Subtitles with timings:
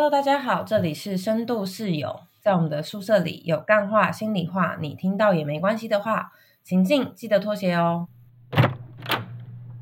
[0.00, 6.30] Hello，大家好，这里是深度室友，在我们的宿舍里有干话、心里话，你听到也没关系的话，
[6.62, 8.06] 请进，记得脱鞋哦。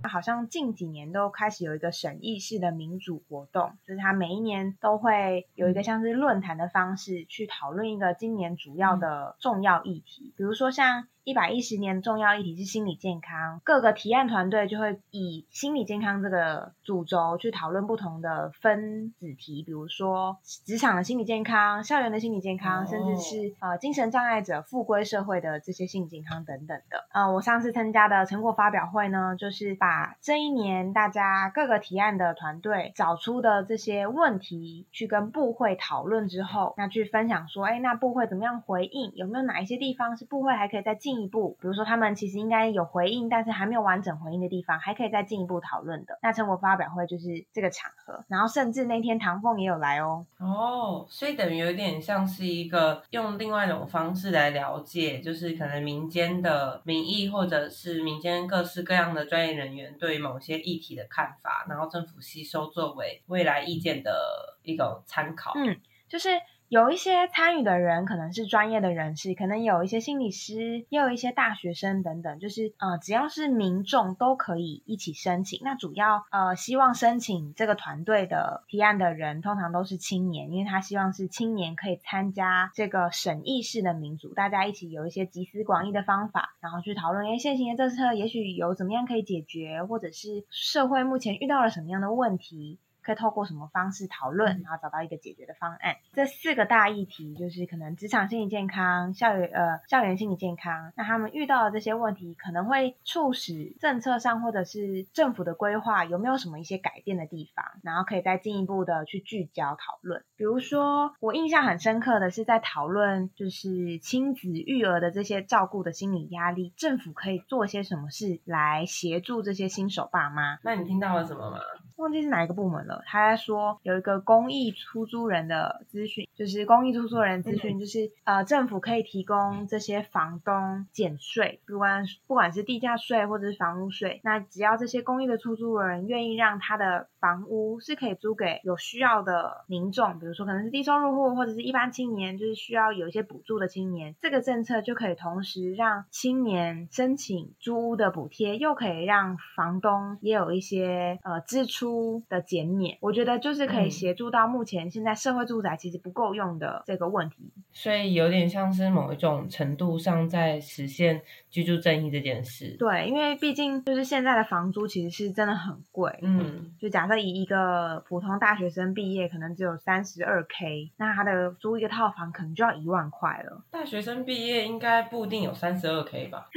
[0.03, 11.09] 好像近几年都开始有一个审议式的民主活动，就是它每一年都会有一个像是论坛的方式去讨论一个今年主要的重要议题，比如说像。
[11.27, 27.05] 一百一十年重要议题是心理健康，各个提案团队就会以心理健康这个主轴去讨论不同的分子题，比如说职场的心理健康、校园的心理健康，甚至是呃精神障碍者复归社会的这些心理健康等等的。
[27.13, 39.11] 呃，我上次参加的成果发表会呢，就是把这一年大家各个提案的团队找出的这些问题去跟部会讨论之后，那去分享说，哎，那部会怎么样回应？
[39.17, 41.16] 有没有哪一些地方是部会还可以再进？
[41.17, 46.19] 进一步，比如说他们其实应该有回应，但是还没有完整回应的地方，还可以再进一步讨论的。
[46.23, 50.27] 那成果发表会就是这个场合，然后甚至那天唐凤也有来哦。
[50.39, 65.53] 哦，所以等于有点像是一个用另外一种方式来了解，就是可能民间的民意，或者是民间各式各样的专业人员对某些议题的看法，然后政府吸收作为未来意见的一种参考。
[65.57, 66.29] 嗯，就是。
[66.69, 75.61] 有一些参与的人可能是专业的人士，可能有一些心理师，也有一些大学生等等，就是呃，只要是民众都可以一起申请。
[75.63, 92.81] 那主要呃，希望申请这个团队的提案的人，通常都是青年，因为他希望是青年可以参加这个审议式的民主，大家一起有一些集思广益的方法，然后去讨论，哎，现行的政策也许有怎么样可以解决，或者是社会目前遇到了什么样的问题。
[93.07, 95.95] 可以透过什么方式讨论，然后找到一个解决的方案。
[96.13, 100.93] 这四个大议题就是可能职场心理健康、校园呃校园心理健康。
[100.97, 110.25] 那他们遇到的这些问题，可能会促使政策上或者是政府的规划有没有什么一些改变的地方，然后可以再进一步的去聚焦讨论。
[110.37, 120.59] 比如说，我印象很深刻的是在讨论就是亲子育儿的这些照顾的心理压力，政府可以做些什么事来协助这些新手爸妈。
[120.65, 121.59] 那你听到了什么吗？
[121.97, 123.03] 忘记是哪一个部门了。
[123.07, 151.97] 他在说有一个公益出租人的资讯，就是公益出租人资讯，就是呃政府可以提供这些房东减税，不管不管是地价税或者是房屋税，那只要这些公益的出租人愿意让他的房屋是可以租给有需要的民众，比如说可能是低收入户或者是一般青年，就是需要有一些补助的青年，这个政策就可以同时让青年申请租屋的补贴，又可以让房东也有一些呃支出。
[152.29, 162.77] 的减免，我觉得就是可以协助到目前现在社会住宅其实不够用的这个问题，所以有点像是某一种程度上在实现居住正义这件事。
[162.79, 173.63] 对，因为毕竟就是现在的房租其实是真的很贵，嗯，就假设以一个普通大学生毕业，可能只有三十二 k，那他的租一个套房可能就要一万块了。
[173.71, 176.47] 大学生毕业应该不一定有三十二 k 吧？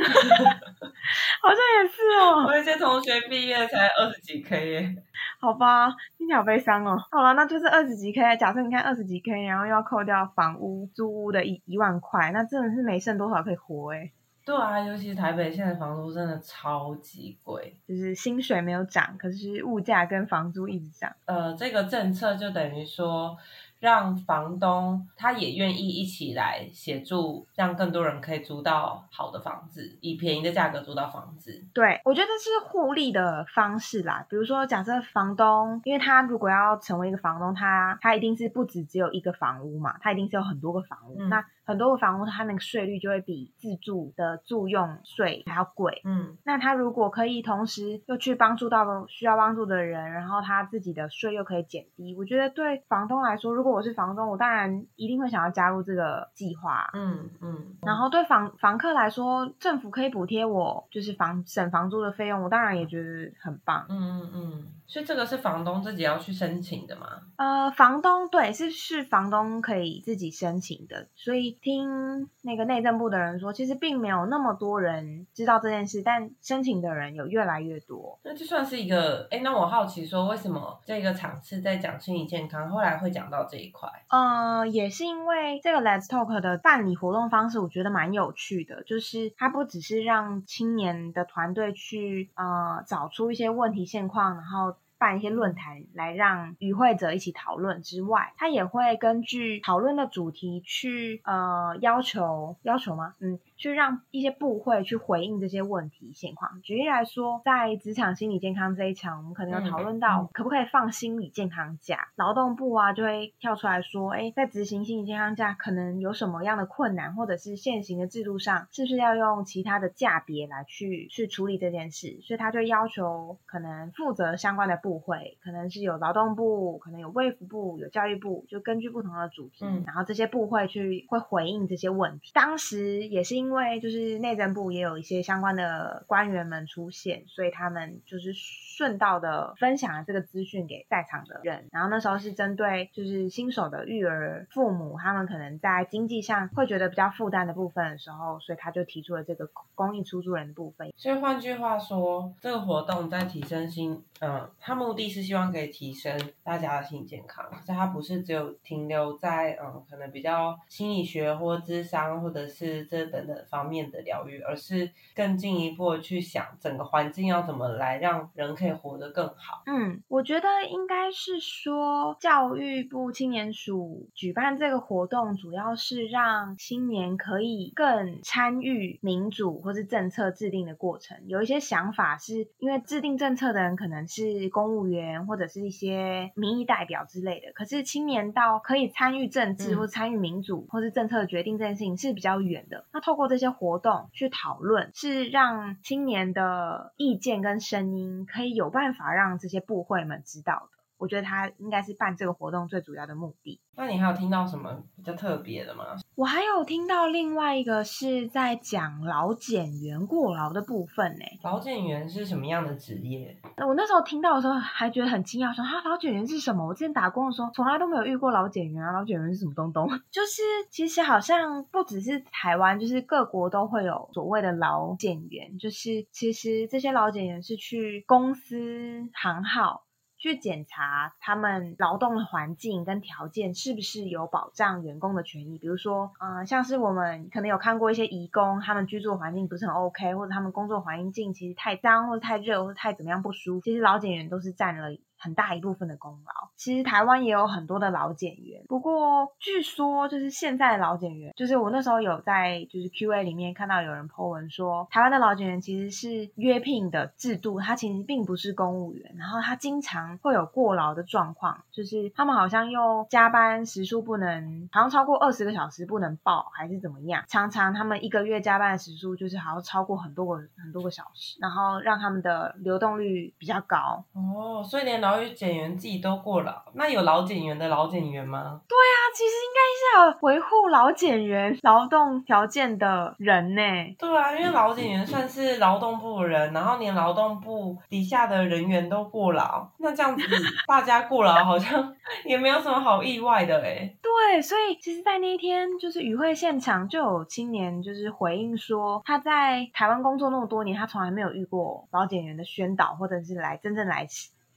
[1.41, 4.95] 好像也是哦，我有些同学毕业才二十几 k 耶。
[5.39, 6.97] 好吧，听起来好悲伤哦。
[7.11, 8.37] 好了，那就是二十几 K。
[8.37, 14.11] 假设你看二十几 K，然后又要扣掉房屋租屋的一一万块，那真的是没剩多少可以活哎。
[14.45, 21.11] 对啊，尤其是台北现在房租真的超级贵，就是薪水没有涨，可是物价跟房租一直涨。
[21.25, 23.37] 呃，这个政策就等于说。
[23.79, 31.63] 让房东他也愿意一起来协助，让更多人可以租到好的房子，以便宜的价格租到房子。
[31.73, 34.25] 对，我觉得是互利的方式啦。
[34.29, 41.23] 比如说，假设房东，因为他如果要成为一个房东，他他一定是不止只有一个房屋嘛，他一定是有很多个房屋。
[41.29, 46.01] 那很多的房屋，它那个税率就会比自住的住用税还要贵。
[46.03, 56.89] 嗯，那他如果可以同时又去帮助到需要帮助的人，然后他自己的税又可以减低，我觉得对房东来说，如果我是房东，我当然一定会想要加入这个计划。
[56.93, 57.77] 嗯嗯。
[57.83, 63.85] 然后对房房客来说，政府可以补贴我就是房省房租的费用，我当然也觉得很棒。
[63.89, 64.67] 嗯嗯嗯。
[64.89, 67.07] 所以这个是房东自己要去申请的吗？
[67.35, 71.07] 呃，房东对，是是房东可以自己申请的。
[71.15, 78.19] 所以听那个内政部的人说，其实并没有那么多人知道这件事，但申请的人有越来越多。
[78.23, 83.87] 那就算是一个，哎，那我好奇说，为什么这个场次在讲心理健康，后来会讲到这一块？
[84.09, 94.75] 呃，也是因为这个 Let's Talk 的办理活动方式，我觉得蛮有趣的，就是它不只是让青年的团队去呃找出一些问题现况，然后。
[94.99, 103.15] 办一些论坛来让与会者一起讨论之外，他也会根据讨论的主题去呃要求要求吗？
[103.19, 106.61] 嗯，去让一些部会去回应这些问题现况。
[106.61, 132.31] 举例来说，在职场心理健康这一场，我们可能有讨论到可不可以放心理健康假，劳动部啊就会跳出来说，哎，在执行心理健康假可能有什么样的困难，或者是现行的制度上是不是要用其他的价别来去去处理这件事，所以他就要求可能负责相关的部会，可能是有劳动部，可能有卫福部，有教育部，就根据不同的主题，然后这些部会去会回应这些问题。
[132.33, 141.67] 当时也是因因为就是内政部也有一些相关的官员们出现，所以他们就是顺道的分享了这个资讯给在场的人。
[141.71, 150.93] 然后那时候是针对就是新手的育儿父母，他们可能在经济上会觉得比较负担的部分的时候，所以他就提出了这个公益出租人的部分。
[150.95, 169.63] 所以换句话说，这个活动在提升心，嗯，他目的是希望可以提升大家的心理健康，可是他不是只有停留在嗯，可能比较心理学或智商或者是这等等方面的疗愈，而是更进一步去想整个环境要怎么来让人可以活得更好。
[169.65, 181.17] 嗯，我觉得应该是说教育部青年署举办这个活动，主要是让青年可以更参与民主或是政策制定的过程。
[181.27, 192.85] 有一些想法是因为制定政策的人可能是公务员或者是一些民意代表之类的，可是青年到可以参与政治或参与民主或是政策决定这件事情是比较远的。
[192.91, 200.78] 那透过这些活动去讨论，是让青年的意见跟声音可以有办法让这些部会们知道的。
[200.99, 203.59] 我觉得他应该是办这个活动最主要的目的。
[203.75, 205.85] 那你还有听到什么比较特别的吗？
[206.15, 211.25] 我还有听到另外一个是在讲老检员过劳的部分呢。
[211.43, 213.39] 劳检员是什么样的职业？
[213.65, 216.67] 我那时候听到的时候还觉得很惊讶，说哈劳检员是什么？
[216.67, 219.87] 我之前打工的时候从来都没有遇过老检员啊，老检员是什么东东？
[220.11, 229.85] 就是其实好像不只是台湾，就是各国都会有所谓的老检员，就是其实这些老检员是去公司行号。
[230.19, 244.89] 去检查他们劳动的环境跟条件是不是有保障员工的权益，比如说，嗯，像是我们可能有看过一些移工，他们居住环境不是很 OK，或者他们工作环境其实太脏，或者太热，或者太怎么样不舒服，其实老检员都是占了。
[245.19, 274.03] 很大一部分的功劳，其实台湾也有很多的老检员，不过据说就是现在的老检员，就是我那时候有在就是 Q&A 里面看到有人 po 文说，台湾的老检员其实是约聘的制度，他其实并不是公务员，然后他经常会有过劳的状况，就是他们好像又加班时数不能，好像超过二十个小时不能报，还是怎么样，常常他们一个月加班的时数就是好像超过很多个很多个小时，然后让他们的流动率比较高。
[274.13, 278.61] 哦，所以连老劳育检员自己都过劳，那有老检员的老检员吗？
[278.67, 283.61] 对啊，其实应该是要维护老检员劳动条件的人呢。
[283.97, 290.23] 对啊，因为老检员算是劳动部的人，然后连劳动部底下的人员都过劳，那这样子
[290.67, 291.95] 大家过劳好像
[292.25, 293.91] 也没有什么好意外的哎。
[294.03, 304.07] 对，所以其实，在那一天就是与会现场就有青年就是回应说，他在台湾工作那么多年，他从来没有遇过老检员的宣导，或者是来真正来。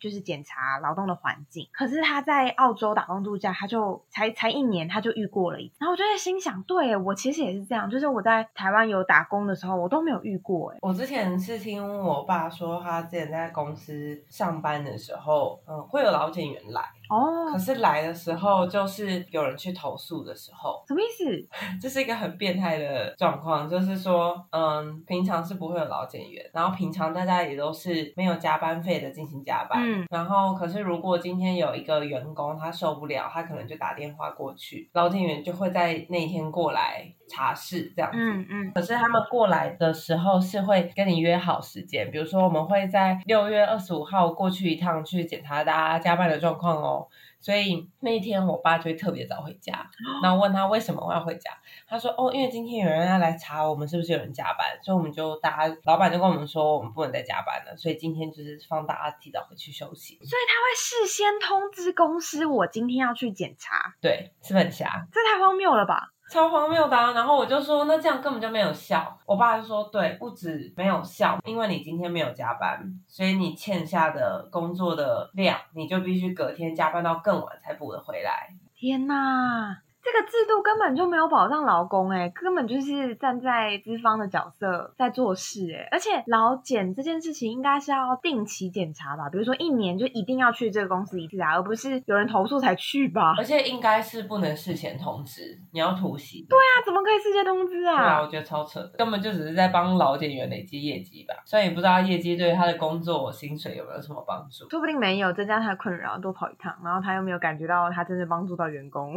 [0.02, 5.76] 就是检查劳动的环境，可是他在澳洲打工度假，他就才才一年，他就遇过了一次。
[5.78, 10.72] 然后我就在心想，对我其实也是这样，就是我在台湾有打工的时候，我都没有遇过。
[10.72, 16.82] 哎，我之前是听我爸说，他之前在公司上班的时候，嗯，会有老检员来。
[17.08, 21.48] 哦，可是来的时候就是有人去投诉的时候，什么意思？
[21.80, 47.08] 这是一个很变态的状况，就是说，嗯，平常是不会有老检员，然后平常大家也都是没有加班费的进行加班，嗯，然后可是如果今天有一个员工他受不了，他可能就打电话过去，老检员就会在那天过来查室这样子，嗯嗯，可是他们过来的时候是会跟你约好时间，比如说我们会在六月二十五号过去一趟去检查大家加班的状况哦。
[47.40, 49.90] 所以那一天，我爸就会特别早回家，
[50.22, 51.50] 然后问他为什么我要回家，
[51.88, 63.92] 他说：“哦，因为今天有人要来查我们是不是有人加班，所以我们就大家老板就跟我们说，我们不能再加班了，所以今天就是放大家提早回去休息。”所以他会事先通知公司，我今天要去检查。
[64.00, 66.12] 对，是很瞎，这太荒谬了吧！
[66.32, 69.18] 超荒谬的，然后我就说，那这样根本就没有效。
[69.26, 78.48] 我爸就说，对，不止没有效，因为你今天没有加班，所以你欠下的工作的量，你就必须隔天加班到更晚才补得回来。
[78.74, 79.76] 天呐！
[80.02, 89.28] 这个制度根本就没有保障劳工，哎，根本就是站在资方的角色在做事，哎，而且劳检这件事情应该是要定期检查吧？
[89.30, 93.36] 比如说一年就一定要去这个公司一次啊，而不是有人投诉才去吧？
[93.38, 96.44] 而且应该是不能事前通知，你要突袭。
[96.50, 97.96] 对啊，怎么可以事先通知啊？
[97.96, 101.34] 对啊，我觉得超扯的，根本就只是在帮劳检员累积业绩吧。
[101.44, 109.14] 虽然也不知道业绩对他的工作薪水有没有什么帮助，说不定没有增加他的困扰，多跑一趟，然后他又没有感觉到他真的帮助到员工。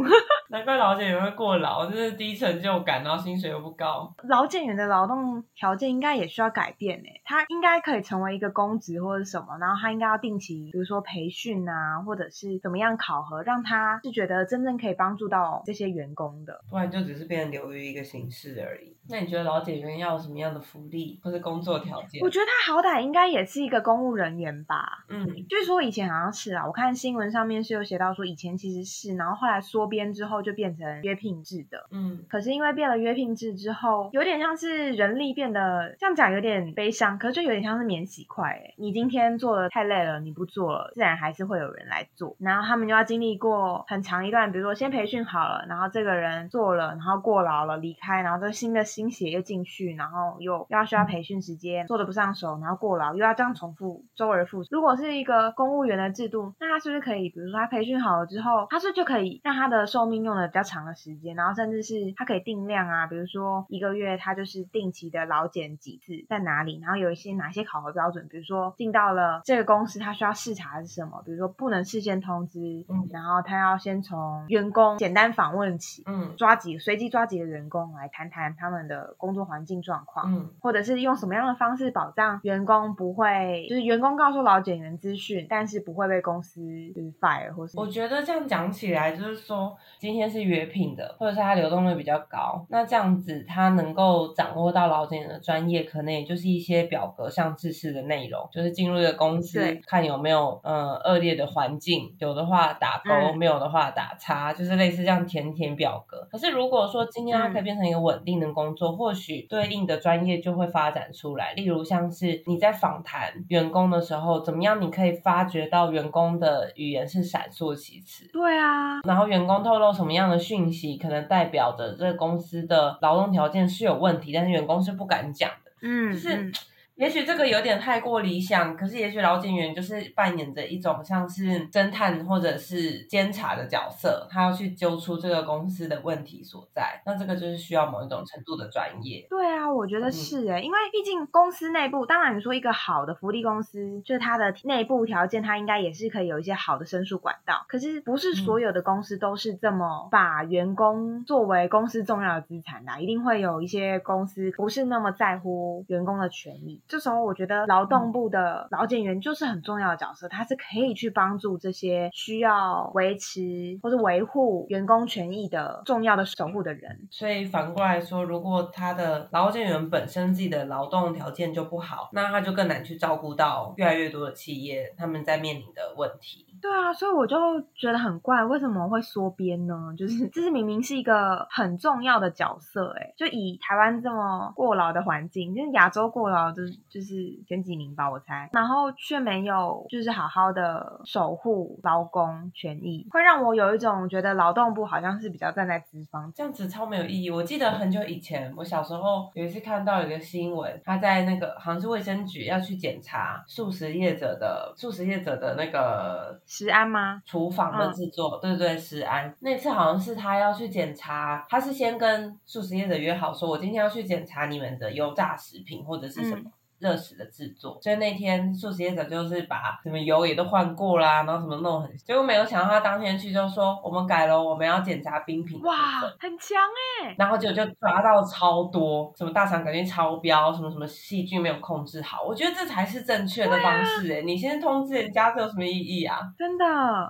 [0.50, 4.14] 难怪劳检员会过劳，就是低成就感，然后薪水又不高。
[4.24, 18.95] 劳检员的劳动条件应该也需要改变诶，他应该可以成为一个公职或者什么，然后他应该要定期，比如说培训啊，或者是怎么样考核，让他是觉得真正可以帮助到这些员工的，不然就只是变成流于一个形式而已。
[19.08, 22.22] 那你觉得老检员要什么样的福利或者工作条件？
[22.24, 25.06] 我觉得他好歹应该也是一个公务人员吧。
[25.10, 31.86] 嗯，据说以前好像是啊，我看新闻上面是有写到说以前其实是，然后后来缩编之后就变成约聘制的。
[31.92, 38.50] 嗯，可是因为变了约聘制之后，有点像是人力变得这样讲有点悲伤，可是就有点像是免洗筷。
[38.50, 42.36] 哎，你今天做的太累了，你不做了，自然还是会有人来做。
[42.40, 48.84] 然后他们就要经历过很长一段，比如说先培训好了，然后这个人做了，然后过劳了离开，然后这新的。
[48.96, 54.70] 新血又进去，然后又又要需要培训时间，做的不上手，然后过劳，又要这样重复，周而复始。
[54.72, 78.85] 如果是一个公务员的制度，那他是不是可以，比如说他培训好了之后，他是就可以让他的寿命用的比较长的时间，然后甚至是他可以定量啊，比如说一个月他就是定期的劳检几次，在哪里，然后有一些哪些考核标准，比如说进到了这个公司，他需要视察是什么，比如说不能事先通知，嗯，然后他要先从员工简单访问起，嗯，抓几随机抓几个员工来谈谈他们。
[78.88, 86.62] 的工作环境状况，嗯，或者是用什么样的方式保障员工不会，就是员工告诉老检员资讯，但是不会被公司
[86.94, 87.80] 就是 fire 或是。
[87.80, 106.28] 我觉得这样讲起来，就是说今天是约聘的，或者是他流动率比较高，那这样子他能够掌握到老检员的专业，可能也就是一些表格上知识的内容，就是进入一个公司看有没有呃恶劣的环境，有的话打勾，没有的话打叉，就是类似这样填填表格。
[106.32, 111.54] 可是如果说今天他可以变成一个稳定的工作，或许对应的专业就会发展出来。
[111.54, 114.82] 例如，像是你在访谈员工的时候，怎么样？
[114.82, 118.30] 你可以发觉到员工的语言是闪烁其词。
[118.34, 119.02] 对啊。
[119.04, 125.72] 然后，员工透露什么样的讯息，可能代表着这个公司的劳动条件是有问题，但是员工是不敢讲的。
[125.82, 126.52] 嗯，就是。
[126.96, 137.02] 也许这个有点太过理想，可是也许老警员就是扮演着一种像是侦探或者是监察的角色，他要去揪出这个公司的问题所在。
[137.06, 139.28] 那这个就是需要某一种程度的专业。
[139.30, 147.66] 对啊，我觉得是诶，因为毕竟公司内部，当然你说一个好的福利公司，就是它的内部条件，它应该也是可以有一些好的申诉管道。
[147.68, 156.82] 可是不是所有的公司都是这么把员工作为公司重要的资产的，一定会有一些公司不是那么在乎员工的权益。
[156.88, 167.08] 这时候，我觉得劳动部的劳检员就是很重要的角色，他是可以去帮助这些需要维持或者维护员工权益的重要的守护的人。
[167.10, 176.46] 所以反过来说，如果他的劳检员本身自己的劳动条件就不好，那他就更难去照顾到越来越多的企业他们在面临的问题。
[176.62, 177.38] 对啊，所以我就
[177.76, 179.94] 觉得很怪，为什么会缩编呢？
[179.98, 187.14] 就是 这是明明是一个很重要的角色，哎，就以台湾这么过劳的环境，就是亚洲过劳就是就是
[187.48, 197.30] 前几名吧，我猜，然后却没有就是好好的守护劳工权益，会让我有一种觉得劳动部好像是比较站在资方，这样子超没有意义。
[197.30, 206.40] 我记得很久以前，我小时候有一次看到一个新闻，他在那个好像是卫生局要去检查素食业者的素食业者的那个。
[206.46, 207.22] 食安吗？
[207.26, 209.36] 厨房的制作，对对对，食安。
[209.40, 216.52] 那次好像是他要去检查，他是先跟素食业者约好，说我今天要去检查你们的油炸食品或者是什么。
[216.80, 225.62] 热食的制作，所以那天素食业者就是把什么油也都换过啦，然后什么弄很，结果没有想到他当天去就说我们改了，我们要检查冰品。
[225.62, 225.76] 哇，
[226.20, 226.58] 很强
[227.04, 227.16] 哎！
[227.18, 234.22] 然后结果就抓到超多，什么大肠杆菌超标，什么什么细菌没有控制好，我觉得这才是正确的方式哎！
[234.22, 236.20] 你先通知人家，这有什么意义啊？
[236.38, 236.66] 真的，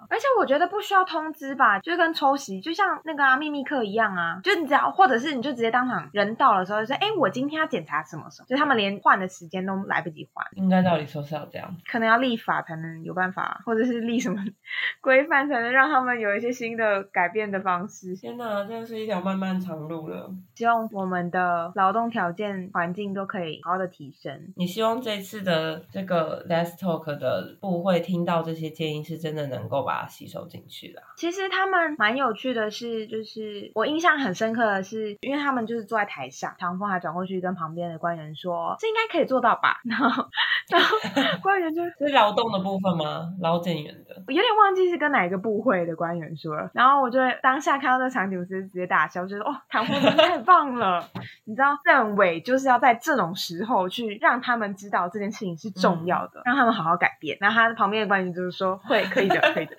[0.09, 9.54] 而且我觉得不需要通知吧，就跟抽席，就像那个啊秘密课一样啊，就你只要或者是你就直接当场人到了时候就说，哎，我今天要检查什么什么，就他们连换的时间。
[9.55, 10.45] 间都来不及还。
[10.55, 14.43] 应该道理说是要这样，可能要立法才能有办法，或者是立什么
[15.01, 18.15] 规范才能让他们有一些新的改变的方式。
[18.15, 20.29] 天哪，真的是一条漫漫长路了。
[20.55, 24.53] 希望我们的劳动条件环境都可以好好的提升。
[24.55, 31.01] 你希望这次的这个 Let's Talk 的部会听到这些建议，是真的能够把它吸收进去的。
[31.17, 40.25] 其实他们蛮有趣的是，就是我印象很深刻的是，因为他们就是坐在台上，唐风还转过去跟旁边的官员说：“这应该可以做到吧？” 然后，
[40.69, 40.97] 然后
[41.43, 43.27] 官员就这是劳动的部分吗？
[43.41, 46.71] 劳检员的，我有点忘记是跟哪一个部会的官员说了。
[46.73, 51.07] 然后我就当下看到这场景，我直接直接大笑，就说：“哦，唐凤真的太棒了！
[51.45, 59.75] 你知道，政委就是要在这种时候去让他们知道这件事情是重要的，让他们好好改变。”然后他旁边的官员就是说：“会，可以的，可以的。”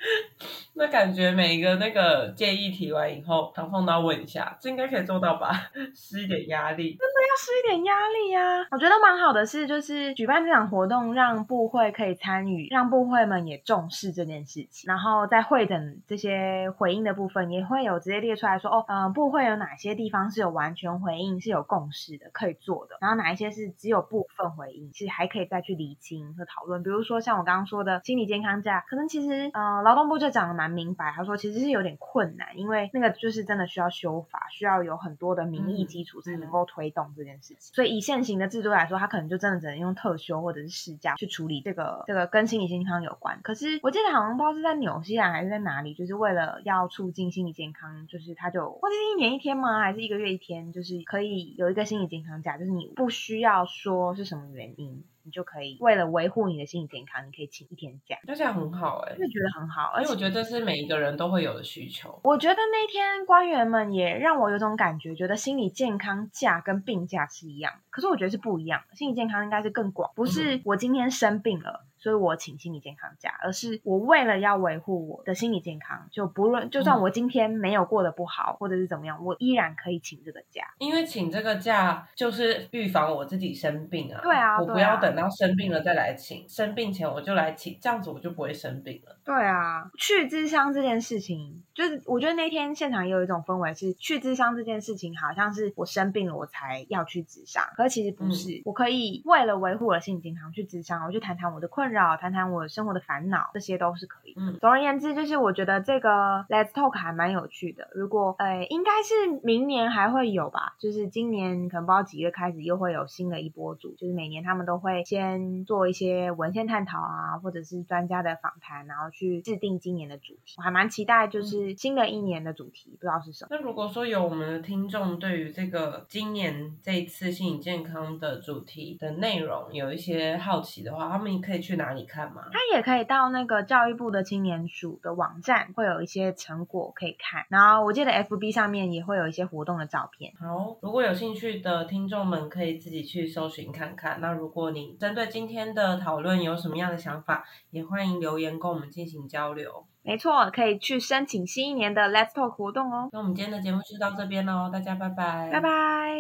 [0.79, 5.51] 那感觉每一个那个建议提完以后，唐凤都要问一下，这应该可以做到吧？
[5.95, 8.67] 施一点压力，真的要施一点压力呀！
[8.71, 14.89] 我觉得蛮好的是，就是举办这场活动，让部会可以参与，让部会们也重视这件事情。
[14.89, 26.83] 然后在会等这些回应的部分，也会有直接列出来说，哦，嗯，部会有哪些地方是有完全回应、是有共识的，可以做的，然后哪一些是只有部分回应，其实还可以再去厘清和讨论。
[26.83, 37.75] 比如说像我刚刚说的心理健康假，可能其实，呃，劳动部就讲的蛮明白，他说其实是有点困难，因为那个就是真的需要修法，需要有很多的民意基础才能够推动这件事情。
[37.75, 43.39] 所以以现行的制度来说，他可能就真真的只能用特休或者是事假去处理这个这个跟心理健康有关。
[43.43, 49.81] 可是我记得好像不知道是在纽西兰还是在哪里，就是为了要促进心理健康，就是他就或者是一年一天吗？
[49.81, 50.73] 还是一个月一天？
[50.73, 55.05] 就是可以有一个心理健康假，就是你不需要说是什么原因。
[55.27, 62.21] 你就可以为了维护你的心理健康，你可以请一天假，那这样很好哎，就觉得很好，而且我觉得这是每一个人都会有的需求。
[62.23, 68.95] 我觉得那天官员们也让我有种感觉，觉得心理健康假跟病假是一样的，可是我觉得是不一样的。
[68.95, 71.85] 心理健康应该是更广，不是我今天生病了。
[71.99, 80.65] 所以我请心理健康假，而是我为了要维护我的心理健康，就不论就算我今天没有过得不好，或者是怎么样，我依然可以请这个假。
[80.79, 84.21] 因为请这个假就是预防我自己生病啊。
[84.23, 89.19] 对啊，我不要等到生病了再来请，生病前我就来请，这样子我就不会生病了。
[89.25, 104.35] 对啊，去智商这件事情，就是我觉得那天现场也有一种氛围，是去智商这件事情好像是我生病了我才要去智商，可是其实不是，我可以为了维护我的心理健康去智商，我去谈谈我的困扰，谈谈我生活的烦恼，这些都是可以。
[104.37, 106.09] 嗯，总而言之，就是我觉得这个
[106.49, 107.89] Let's Talk 还蛮有趣的。
[107.95, 120.55] 如果呃，应该是明年还会有吧，就是今年可能不知道几月开始又会有新的一波组，就是每年他们都会先做一些文献探讨啊，或者是专家的访谈，然后去制定今年的主题。
[120.59, 123.49] 我还蛮期待，就是新的一年的主题，不知道是什么。
[123.51, 132.43] 那如果说有我们的听众对于这个今年这一次心理健康的主题的内容有一些好奇的话，他们可以去哪里看吗？
[132.51, 137.45] 他也可以到那个教育部的青年署的网站，会有一些成果可以看。
[137.49, 140.33] 然后我记得 FB 上面也会有一些活动的照片。
[140.41, 144.21] 好，如果有兴趣的听众们可以自己去搜寻看看。
[144.21, 149.85] 那如果你针对今天的讨论有什么样的想法，也欢迎留言跟我们进行交流。
[150.03, 153.09] 没错，可以去申请新一年的 Let's Talk 活动哦。
[153.13, 156.17] 那我们今天的节目就到这边喽，大家拜拜，拜拜。